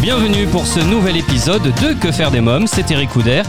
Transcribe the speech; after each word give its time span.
Bienvenue 0.00 0.46
pour 0.46 0.66
ce 0.66 0.80
nouvel 0.80 1.16
épisode 1.16 1.62
de 1.62 1.92
Que 1.92 2.10
faire 2.12 2.30
des 2.30 2.40
mômes, 2.40 2.66
c'est 2.66 2.90
Eric 2.90 3.10
Couder. 3.10 3.42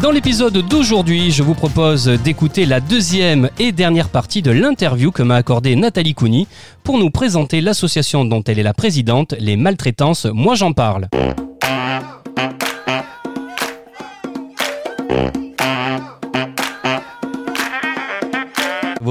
Dans 0.00 0.10
l'épisode 0.10 0.56
d'aujourd'hui, 0.56 1.30
je 1.30 1.42
vous 1.42 1.54
propose 1.54 2.06
d'écouter 2.06 2.64
la 2.64 2.80
deuxième 2.80 3.50
et 3.58 3.72
dernière 3.72 4.08
partie 4.08 4.40
de 4.40 4.50
l'interview 4.50 5.10
que 5.10 5.22
m'a 5.22 5.36
accordée 5.36 5.76
Nathalie 5.76 6.14
Couni 6.14 6.48
pour 6.84 6.98
nous 6.98 7.10
présenter 7.10 7.60
l'association 7.60 8.24
dont 8.24 8.42
elle 8.44 8.58
est 8.58 8.64
la 8.64 8.74
présidente, 8.74 9.34
les 9.38 9.56
maltraitances 9.56 10.26
Moi 10.32 10.54
j'en 10.54 10.72
parle. 10.72 11.08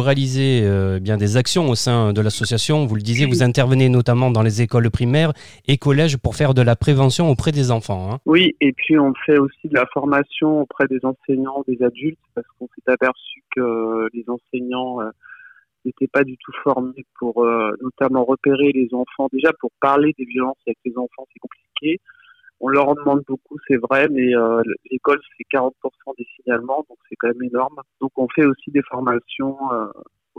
Réalisez 0.09 0.62
euh, 0.63 0.99
bien 0.99 1.18
des 1.18 1.38
actions 1.38 1.70
au 1.70 1.76
sein 1.76 2.13
de 2.13 2.22
l'association. 2.22 2.86
Vous 2.88 2.95
le 2.95 3.02
disiez, 3.02 3.27
vous 3.27 3.44
intervenez 3.44 3.90
notamment 3.90 4.31
dans 4.31 4.41
les 4.41 4.63
écoles 4.63 4.90
primaires 4.90 5.34
et 5.67 5.77
collèges 5.77 6.17
pour 6.17 6.36
faire 6.36 6.55
de 6.55 6.63
la 6.63 6.76
prévention 6.76 7.30
auprès 7.30 7.52
des 7.52 7.70
enfants. 7.70 8.12
hein. 8.12 8.17
Oui, 8.26 8.55
et 8.59 8.73
puis 8.73 8.98
on 8.98 9.14
fait 9.26 9.38
aussi 9.38 9.67
de 9.67 9.76
la 9.76 9.86
formation 9.94 10.62
auprès 10.62 10.88
des 10.88 11.00
enseignants, 11.03 11.64
des 11.67 11.84
adultes, 11.84 12.17
parce 12.34 12.48
qu'on 12.58 12.67
s'est 12.73 12.91
aperçu 12.91 13.44
que 13.55 14.08
les 14.16 14.26
enseignants 14.27 15.00
euh, 15.02 15.12
n'étaient 15.86 16.08
pas 16.08 16.23
du 16.23 16.38
tout 16.38 16.53
formés 16.64 17.05
pour 17.20 17.45
euh, 17.45 17.72
notamment 17.83 18.26
repérer 18.26 18.72
les 18.73 18.89
enfants. 18.94 19.28
Déjà, 19.31 19.52
pour 19.59 19.70
parler 19.80 20.16
des 20.17 20.26
violences 20.26 20.58
avec 20.66 20.80
les 20.86 20.98
enfants, 20.98 21.28
c'est 21.31 21.39
compliqué. 21.39 22.02
On 22.61 22.67
leur 22.67 22.89
en 22.89 22.95
demande 22.95 23.23
beaucoup, 23.27 23.57
c'est 23.67 23.77
vrai, 23.77 24.07
mais 24.09 24.35
euh, 24.35 24.61
l'école, 24.91 25.19
c'est 25.38 25.45
40% 25.57 25.71
des 26.17 26.27
signalements, 26.35 26.85
donc 26.89 26.97
c'est 27.07 27.15
quand 27.15 27.29
même 27.29 27.43
énorme. 27.43 27.75
Donc 28.02 28.11
on 28.17 28.27
fait 28.35 28.45
aussi 28.45 28.71
des 28.71 28.81
formations 28.83 29.57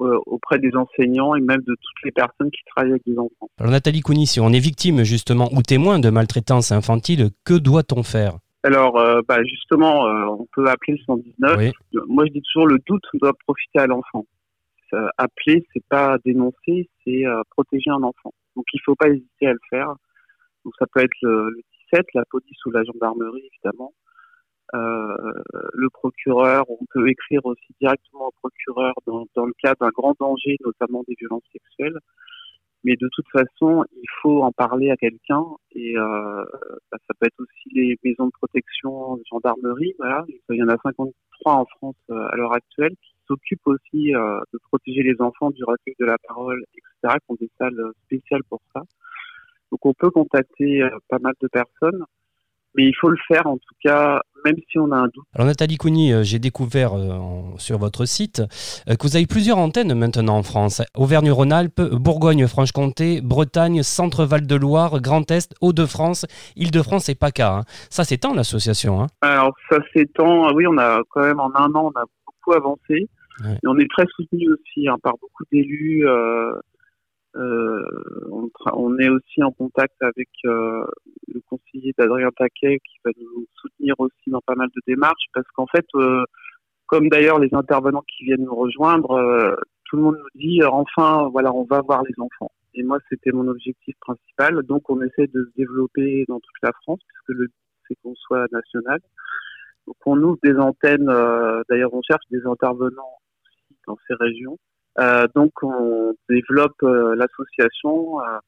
euh, 0.02 0.18
auprès 0.26 0.58
des 0.58 0.74
enseignants 0.76 1.34
et 1.34 1.40
même 1.40 1.60
de 1.60 1.74
toutes 1.74 2.04
les 2.04 2.10
personnes 2.10 2.50
qui 2.50 2.62
travaillent 2.64 2.92
avec 2.92 3.04
des 3.06 3.18
enfants. 3.18 3.48
Alors 3.58 3.72
Nathalie 3.72 4.00
Couni, 4.00 4.26
si 4.26 4.40
on 4.40 4.48
est 4.48 4.58
victime 4.58 5.02
justement 5.02 5.48
ou 5.52 5.62
témoin 5.62 5.98
de 5.98 6.08
maltraitance 6.10 6.72
infantile, 6.72 7.30
que 7.44 7.54
doit-on 7.54 8.02
faire? 8.02 8.38
Alors, 8.62 8.98
euh, 8.98 9.22
bah, 9.26 9.42
justement, 9.44 10.06
euh, 10.06 10.26
on 10.26 10.46
peut 10.52 10.68
appeler 10.68 10.98
le 10.98 11.04
119. 11.04 11.56
Oui. 11.58 11.72
Moi, 12.08 12.26
je 12.26 12.32
dis 12.32 12.42
toujours 12.42 12.66
le 12.66 12.78
doute 12.86 13.02
doit 13.14 13.32
profiter 13.46 13.78
à 13.78 13.86
l'enfant. 13.86 14.26
Euh, 14.92 15.06
appeler, 15.18 15.66
c'est 15.72 15.84
pas 15.88 16.18
dénoncer, 16.24 16.88
c'est 17.04 17.24
protéger 17.50 17.90
un 17.90 18.02
enfant. 18.02 18.34
Donc, 18.56 18.64
il 18.72 18.80
faut 18.84 18.96
pas 18.96 19.08
hésiter 19.08 19.46
à 19.46 19.52
le 19.52 19.60
faire. 19.70 19.94
Donc, 20.64 20.74
ça 20.78 20.86
peut 20.92 21.00
être 21.00 21.16
le, 21.22 21.50
le 21.50 21.62
17, 21.92 22.06
la 22.14 22.24
police 22.30 22.64
ou 22.66 22.70
la 22.70 22.84
gendarmerie, 22.84 23.48
évidemment. 23.52 23.92
Euh, 24.74 25.16
le 25.72 25.90
procureur, 25.90 26.64
on 26.68 26.84
peut 26.92 27.08
écrire 27.08 27.44
aussi 27.44 27.74
directement 27.80 28.28
au 28.28 28.32
procureur 28.40 28.94
dans, 29.06 29.26
dans 29.34 29.46
le 29.46 29.52
cas 29.60 29.74
d'un 29.80 29.88
grand 29.88 30.14
danger, 30.20 30.56
notamment 30.64 31.02
des 31.08 31.14
violences 31.18 31.42
sexuelles. 31.52 31.98
Mais 32.84 32.96
de 32.96 33.08
toute 33.12 33.28
façon, 33.30 33.84
il 33.92 34.08
faut 34.22 34.42
en 34.42 34.52
parler 34.52 34.90
à 34.90 34.96
quelqu'un 34.96 35.44
et 35.72 35.98
euh, 35.98 36.44
bah, 36.90 36.98
ça 37.06 37.14
peut 37.18 37.26
être 37.26 37.40
aussi 37.40 37.68
les 37.74 37.98
maisons 38.02 38.26
de 38.26 38.32
protection, 38.32 39.18
gendarmerie. 39.30 39.94
Voilà, 39.98 40.24
il 40.48 40.56
y 40.56 40.62
en 40.62 40.68
a 40.68 40.78
53 40.82 41.52
en 41.52 41.66
France 41.66 41.96
euh, 42.10 42.28
à 42.30 42.36
l'heure 42.36 42.54
actuelle 42.54 42.92
qui 43.02 43.12
s'occupent 43.26 43.66
aussi 43.66 44.12
de 44.12 44.58
protéger 44.68 45.02
les 45.02 45.20
enfants 45.20 45.50
du 45.50 45.62
recueil 45.62 45.94
de 46.00 46.06
la 46.06 46.16
parole, 46.26 46.64
etc. 46.74 47.18
Qui 47.18 47.32
ont 47.32 47.36
des 47.38 47.50
salles 47.58 47.92
spéciales 48.06 48.42
pour 48.48 48.60
ça. 48.74 48.82
Donc 49.70 49.84
on 49.84 49.92
peut 49.94 50.10
contacter 50.10 50.82
euh, 50.82 50.90
pas 51.08 51.18
mal 51.20 51.34
de 51.40 51.48
personnes, 51.48 52.04
mais 52.76 52.84
il 52.86 52.94
faut 53.00 53.08
le 53.08 53.18
faire 53.28 53.46
en 53.46 53.56
tout 53.56 53.74
cas, 53.84 54.20
même 54.44 54.56
si 54.70 54.78
on 54.78 54.90
a 54.92 54.96
un 54.96 55.04
doute. 55.04 55.24
Alors 55.34 55.46
Nathalie 55.46 55.76
Couni, 55.76 56.12
euh, 56.12 56.22
j'ai 56.22 56.38
découvert 56.38 56.94
euh, 56.94 57.18
sur 57.56 57.78
votre 57.78 58.04
site 58.04 58.42
que 58.86 59.02
vous 59.06 59.16
avez 59.16 59.26
plusieurs 59.26 59.58
antennes 59.58 59.94
maintenant 59.94 60.36
en 60.38 60.42
France. 60.42 60.82
Auvergne-Rhône-Alpes, 60.96 61.80
Bourgogne-Franche-Comté, 61.80 63.20
Bretagne, 63.20 63.82
Centre-Val 63.82 64.46
de 64.46 64.54
Loire, 64.56 65.00
Grand 65.00 65.30
Est, 65.30 65.54
Hauts-de-France, 65.60 66.26
Île-de-France 66.56 67.08
et 67.08 67.14
PACA. 67.14 67.58
hein. 67.58 67.64
Ça 67.90 68.04
s'étend 68.04 68.34
l'association. 68.34 69.00
Hein? 69.02 69.06
Alors 69.20 69.54
ça 69.68 69.78
s'étend, 69.92 70.48
ah 70.48 70.52
oui, 70.54 70.66
on 70.66 70.78
a 70.78 71.02
quand 71.10 71.22
même 71.22 71.40
en 71.40 71.50
un 71.54 71.72
an, 71.74 71.92
on 71.94 71.98
a 72.00 72.04
beaucoup 72.26 72.56
avancé. 72.56 73.08
Ouais. 73.44 73.54
Et 73.54 73.66
on 73.68 73.78
est 73.78 73.88
très 73.90 74.06
soutenu 74.16 74.48
aussi 74.50 74.88
hein, 74.88 74.96
par 75.02 75.14
beaucoup 75.20 75.44
d'élus. 75.52 76.06
euh, 76.06 76.52
euh, 77.36 77.84
on, 78.72 78.98
est 78.98 79.08
aussi 79.08 79.42
en 79.42 79.52
contact 79.52 79.94
avec 80.00 80.28
euh, 80.44 80.84
le 81.28 81.40
conseiller 81.48 81.94
d'Adrien 81.96 82.30
Taquet 82.36 82.80
qui 82.80 82.98
va 83.04 83.12
nous 83.20 83.46
soutenir 83.54 83.94
aussi 83.98 84.30
dans 84.30 84.40
pas 84.40 84.56
mal 84.56 84.68
de 84.74 84.80
démarches 84.86 85.26
parce 85.32 85.46
qu'en 85.54 85.66
fait, 85.66 85.86
euh, 85.94 86.24
comme 86.86 87.08
d'ailleurs 87.08 87.38
les 87.38 87.54
intervenants 87.54 88.02
qui 88.02 88.24
viennent 88.24 88.44
nous 88.44 88.54
rejoindre, 88.54 89.56
tout 89.84 89.96
le 89.96 90.02
monde 90.02 90.16
nous 90.18 90.40
dit 90.40 90.60
enfin, 90.64 91.28
voilà, 91.28 91.52
on 91.54 91.64
va 91.64 91.82
voir 91.82 92.02
les 92.02 92.14
enfants. 92.18 92.50
Et 92.74 92.82
moi, 92.82 92.98
c'était 93.08 93.32
mon 93.32 93.46
objectif 93.46 93.94
principal. 94.00 94.62
Donc, 94.64 94.90
on 94.90 95.00
essaie 95.00 95.28
de 95.28 95.44
se 95.44 95.56
développer 95.56 96.24
dans 96.28 96.40
toute 96.40 96.62
la 96.62 96.72
France 96.82 96.98
puisque 97.06 97.38
le 97.38 97.46
but, 97.46 97.54
c'est 97.86 97.94
qu'on 98.02 98.14
soit 98.16 98.46
national. 98.50 98.98
Donc, 99.86 99.96
on 100.04 100.20
ouvre 100.20 100.38
des 100.42 100.56
antennes. 100.56 101.06
d'ailleurs, 101.68 101.94
on 101.94 102.02
cherche 102.02 102.24
des 102.30 102.44
intervenants 102.44 103.18
aussi 103.44 103.78
dans 103.86 103.96
ces 104.08 104.14
régions. 104.14 104.58
Euh, 104.98 105.26
donc, 105.34 105.52
on 105.62 106.14
développe 106.28 106.82
euh, 106.82 107.14
l'association 107.14 108.20
euh, 108.20 108.38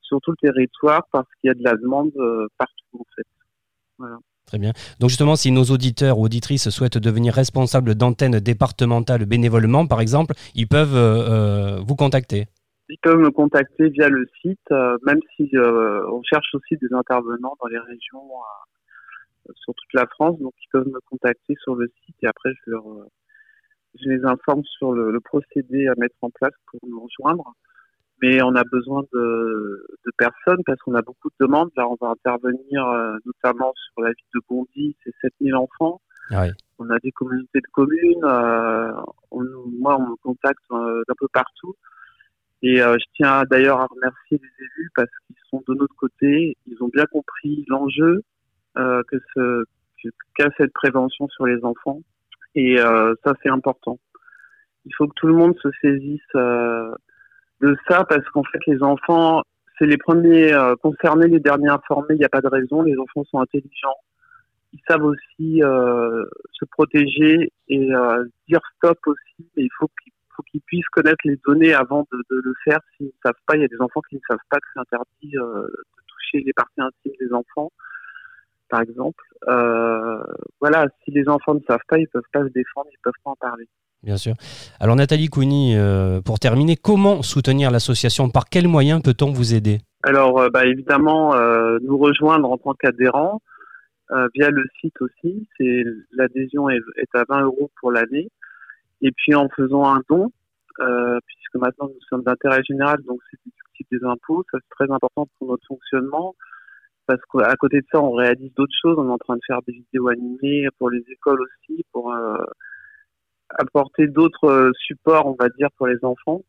sur 0.00 0.20
tout 0.20 0.30
le 0.30 0.36
territoire 0.36 1.02
parce 1.12 1.28
qu'il 1.40 1.48
y 1.48 1.50
a 1.50 1.54
de 1.54 1.64
la 1.64 1.74
demande 1.74 2.12
partout, 2.56 2.98
en 2.98 3.04
fait. 3.14 4.06
Très 4.46 4.58
bien. 4.58 4.72
Donc 4.98 5.10
justement, 5.10 5.36
si 5.36 5.50
nos 5.50 5.64
auditeurs 5.64 6.18
ou 6.18 6.24
auditrices 6.24 6.70
souhaitent 6.70 6.96
devenir 6.96 7.34
responsables 7.34 7.94
d'antennes 7.94 8.40
départementales 8.40 9.26
bénévolement, 9.26 9.86
par 9.86 10.00
exemple, 10.00 10.32
ils 10.54 10.68
peuvent 10.68 11.82
vous 11.86 11.96
contacter. 11.96 12.46
Ils 12.88 12.96
peuvent 13.02 13.18
me 13.18 13.30
contacter 13.30 13.90
via 13.90 14.08
le 14.08 14.26
site, 14.40 14.70
même 15.04 15.20
si 15.36 15.50
on 15.54 16.22
cherche 16.22 16.54
aussi 16.54 16.78
des 16.80 16.88
intervenants 16.94 17.56
dans 17.60 17.66
les 17.66 17.78
régions 17.78 18.30
sur 19.54 19.74
toute 19.74 19.92
la 19.92 20.06
France. 20.06 20.38
Donc, 20.38 20.54
ils 20.62 20.68
peuvent 20.72 20.88
me 20.88 21.00
contacter 21.10 21.54
sur 21.62 21.74
le 21.74 21.92
site 22.06 22.16
et 22.22 22.26
après, 22.26 22.50
je, 22.64 22.70
leur, 22.70 22.84
je 24.08 24.14
les 24.16 24.24
informe 24.24 24.64
sur 24.64 24.92
le, 24.92 25.10
le 25.10 25.20
procédé 25.20 25.86
à 25.88 25.94
mettre 25.96 26.16
en 26.22 26.30
place 26.30 26.52
pour 26.70 26.80
nous 26.88 27.00
rejoindre. 27.00 27.52
Mais 28.20 28.42
on 28.42 28.54
a 28.56 28.64
besoin 28.64 29.02
de, 29.12 29.86
de 30.06 30.12
personnes 30.18 30.62
parce 30.66 30.80
qu'on 30.80 30.94
a 30.94 31.02
beaucoup 31.02 31.28
de 31.28 31.46
demandes. 31.46 31.70
Là, 31.76 31.86
on 31.88 31.96
va 32.00 32.10
intervenir 32.12 32.84
euh, 32.88 33.16
notamment 33.24 33.72
sur 33.92 34.02
la 34.02 34.08
ville 34.08 34.26
de 34.34 34.40
Bondy, 34.48 34.96
c'est 35.04 35.14
7000 35.20 35.54
enfants. 35.54 36.00
Ouais. 36.32 36.50
On 36.78 36.90
a 36.90 36.98
des 36.98 37.12
communautés 37.12 37.60
de 37.60 37.66
communes. 37.72 38.24
euh, 38.24 38.92
on, 39.30 39.44
moi, 39.78 39.96
on 39.98 40.10
me 40.10 40.16
contacte 40.16 40.58
euh, 40.72 41.02
d'un 41.06 41.14
peu 41.18 41.28
partout. 41.32 41.74
Et 42.62 42.82
euh, 42.82 42.96
je 42.98 43.04
tiens 43.14 43.44
d'ailleurs 43.48 43.80
à 43.80 43.86
remercier 43.86 44.40
les 44.42 44.64
élus 44.64 44.90
parce 44.96 45.10
qu'ils 45.26 45.36
sont 45.48 45.62
de 45.68 45.74
notre 45.74 45.94
côté. 45.94 46.56
Ils 46.66 46.82
ont 46.82 46.88
bien 46.88 47.04
compris 47.06 47.64
l'enjeu 47.68 48.22
euh, 48.78 49.00
que 49.06 49.16
ce 49.34 49.62
que- 50.02 50.08
qu'a 50.36 50.48
cette 50.56 50.72
prévention 50.72 51.28
sur 51.28 51.46
les 51.46 51.64
enfants. 51.64 52.00
Et 52.58 52.76
euh, 52.80 53.14
ça, 53.24 53.34
c'est 53.40 53.48
important. 53.48 54.00
Il 54.84 54.92
faut 54.96 55.06
que 55.06 55.14
tout 55.14 55.28
le 55.28 55.34
monde 55.34 55.56
se 55.62 55.68
saisisse 55.80 56.34
euh, 56.34 56.92
de 57.60 57.76
ça 57.86 58.04
parce 58.04 58.28
qu'en 58.30 58.42
fait, 58.42 58.58
les 58.66 58.82
enfants, 58.82 59.42
c'est 59.78 59.86
les 59.86 59.96
premiers 59.96 60.52
euh, 60.52 60.74
concernés, 60.82 61.28
les 61.28 61.38
derniers 61.38 61.68
informés. 61.68 62.16
Il 62.16 62.18
n'y 62.18 62.24
a 62.24 62.28
pas 62.28 62.40
de 62.40 62.48
raison. 62.48 62.82
Les 62.82 62.98
enfants 62.98 63.22
sont 63.30 63.38
intelligents. 63.38 63.94
Ils 64.72 64.80
savent 64.88 65.04
aussi 65.04 65.60
se 65.60 66.64
protéger 66.72 67.50
et 67.68 67.88
dire 68.48 68.60
stop 68.76 68.98
aussi. 69.06 69.48
Mais 69.56 69.62
il 69.62 69.70
faut 69.78 69.88
qu'ils 70.50 70.60
puissent 70.62 70.88
connaître 70.88 71.24
les 71.24 71.38
données 71.46 71.72
avant 71.72 72.06
de, 72.12 72.18
de 72.28 72.42
le 72.44 72.52
faire. 72.64 72.80
S'ils 72.96 73.06
ne 73.06 73.12
savent 73.22 73.40
pas, 73.46 73.56
il 73.56 73.62
y 73.62 73.64
a 73.64 73.68
des 73.68 73.80
enfants 73.80 74.02
qui 74.10 74.16
ne 74.16 74.20
savent 74.28 74.36
pas 74.50 74.58
que 74.58 74.66
c'est 74.74 74.80
interdit 74.80 75.30
de 75.30 75.84
toucher 76.08 76.44
les 76.44 76.52
parties 76.52 76.80
intimes 76.80 77.12
des 77.18 77.32
enfants, 77.32 77.70
par 78.68 78.80
exemple. 78.80 79.24
Euh, 79.48 80.22
voilà, 80.60 80.86
si 81.04 81.10
les 81.10 81.28
enfants 81.28 81.54
ne 81.54 81.60
savent 81.66 81.78
pas, 81.88 81.98
ils 81.98 82.08
peuvent 82.08 82.22
pas 82.32 82.42
se 82.42 82.52
défendre, 82.52 82.88
ils 82.92 83.00
peuvent 83.02 83.12
pas 83.24 83.30
en 83.30 83.36
parler. 83.36 83.68
Bien 84.02 84.16
sûr. 84.16 84.34
Alors 84.78 84.94
Nathalie 84.94 85.28
Couni, 85.28 85.76
euh, 85.76 86.20
pour 86.20 86.38
terminer, 86.38 86.76
comment 86.76 87.22
soutenir 87.22 87.70
l'association? 87.70 88.30
Par 88.30 88.48
quels 88.48 88.68
moyens 88.68 89.02
peut-on 89.02 89.32
vous 89.32 89.54
aider? 89.54 89.80
Alors, 90.04 90.38
euh, 90.38 90.50
bah, 90.50 90.66
évidemment, 90.66 91.34
nous 91.80 91.98
rejoindre 91.98 92.50
en 92.50 92.58
tant 92.58 92.74
qu'adhérent 92.74 93.40
via 94.34 94.50
le 94.50 94.64
site 94.80 94.94
aussi. 95.02 95.46
C'est 95.58 95.84
l'adhésion 96.12 96.70
est, 96.70 96.80
est 96.96 97.14
à 97.14 97.24
20 97.28 97.42
euros 97.42 97.70
pour 97.80 97.92
l'année. 97.92 98.30
Et 99.02 99.12
puis 99.12 99.34
en 99.34 99.48
faisant 99.48 99.84
un 99.84 100.00
don, 100.08 100.32
puisque 101.26 101.54
maintenant 101.56 101.88
nous 101.88 102.00
sommes 102.08 102.22
d'intérêt 102.22 102.62
général, 102.64 103.02
donc 103.06 103.20
c'est 103.30 103.38
déductible 103.44 103.88
des 103.90 104.06
impôts, 104.06 104.44
ça 104.50 104.58
c'est 104.60 104.84
très 104.84 104.92
important 104.92 105.28
pour 105.38 105.48
notre 105.48 105.66
fonctionnement. 105.66 106.34
Parce 107.08 107.20
qu'à 107.32 107.56
côté 107.56 107.80
de 107.80 107.86
ça, 107.90 108.00
on 108.00 108.12
réalise 108.12 108.52
d'autres 108.54 108.76
choses. 108.80 108.96
On 108.98 109.08
est 109.08 109.12
en 109.12 109.18
train 109.18 109.34
de 109.34 109.40
faire 109.46 109.60
des 109.66 109.72
vidéos 109.72 110.08
animées 110.08 110.68
pour 110.78 110.90
les 110.90 111.02
écoles 111.10 111.40
aussi, 111.42 111.84
pour 111.90 112.12
euh, 112.14 112.36
apporter 113.50 114.06
d'autres 114.06 114.70
supports, 114.78 115.26
on 115.26 115.36
va 115.40 115.48
dire, 115.48 115.68
pour 115.76 115.88
les 115.88 116.04
enfants. 116.04 116.42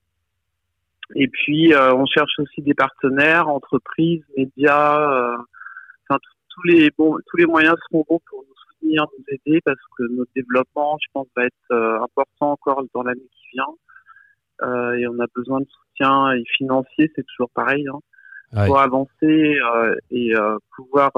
Et 1.16 1.28
puis, 1.28 1.74
on 1.76 2.06
cherche 2.06 2.38
aussi 2.38 2.62
des 2.62 2.76
partenaires, 2.76 3.48
entreprises, 3.48 4.24
médias, 4.38 5.38
enfin, 6.08 6.20
tous 6.50 6.68
les 6.68 7.46
moyens 7.48 7.76
seront 7.90 8.06
bons 8.08 8.20
pour 8.30 8.44
nous 8.48 8.56
soutenir, 8.68 9.08
nous 9.18 9.26
aider, 9.28 9.60
parce 9.66 9.80
que 9.98 10.04
notre 10.12 10.30
développement, 10.36 11.00
je 11.02 11.08
pense, 11.14 11.28
va 11.36 11.46
être 11.46 12.04
important 12.04 12.52
encore 12.52 12.84
dans 12.94 13.02
l'année 13.02 13.28
qui 13.32 13.48
vient. 13.54 13.74
Euh, 14.62 14.94
et 14.94 15.08
on 15.08 15.20
a 15.20 15.28
besoin 15.34 15.62
de 15.62 15.68
soutien 15.68 16.34
et 16.34 16.44
financier, 16.58 17.12
c'est 17.16 17.26
toujours 17.26 17.50
pareil, 17.52 17.88
hein, 17.88 18.00
pour 18.54 18.80
avancer 18.80 19.16
euh, 19.24 19.96
et 20.12 20.36
euh, 20.36 20.58
pouvoir 20.76 21.12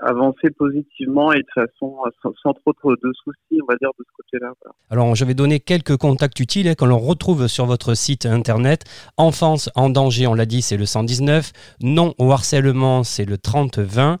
avancer 0.00 0.48
positivement 0.56 1.30
et 1.32 1.40
de 1.40 1.46
façon 1.54 1.96
sans, 2.42 2.54
trop 2.54 2.72
de 2.96 3.12
soucis, 3.22 3.60
on 3.62 3.66
va 3.70 3.76
dire, 3.76 3.90
de 3.98 4.04
ce 4.06 4.12
côté-là. 4.16 4.52
Alors, 4.88 5.14
je 5.14 5.26
vais 5.26 5.34
donner 5.34 5.60
quelques 5.60 5.98
contacts 5.98 6.40
utiles 6.40 6.68
hein, 6.68 6.74
que 6.74 6.86
l'on 6.86 6.98
retrouve 6.98 7.48
sur 7.48 7.66
votre 7.66 7.92
site 7.92 8.24
internet. 8.24 8.84
Enfance 9.18 9.68
en 9.74 9.90
danger, 9.90 10.26
on 10.26 10.32
l'a 10.32 10.46
dit, 10.46 10.62
c'est 10.62 10.78
le 10.78 10.86
119. 10.86 11.52
Non 11.82 12.14
au 12.16 12.32
harcèlement, 12.32 13.04
c'est 13.04 13.26
le 13.26 13.36
3020. 13.36 14.18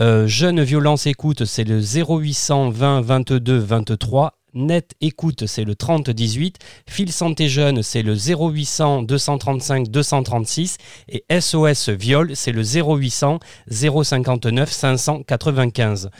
Euh, 0.00 0.26
Jeune 0.26 0.62
violence 0.62 1.06
écoute, 1.06 1.46
c'est 1.46 1.64
le 1.64 1.80
0800 1.80 2.68
20 2.68 3.00
22 3.00 3.58
23 3.58 4.41
Net 4.54 4.94
Écoute, 5.00 5.46
c'est 5.46 5.64
le 5.64 5.74
3018. 5.74 6.58
Fil 6.86 7.10
Santé 7.10 7.48
Jeune, 7.48 7.82
c'est 7.82 8.02
le 8.02 8.14
0800 8.14 9.02
235 9.02 9.88
236. 9.88 10.76
Et 11.08 11.24
SOS 11.40 11.88
Viol, 11.88 12.32
c'est 12.34 12.52
le 12.52 12.62
0800 12.62 13.40
059 13.70 14.70
595. 14.70 16.10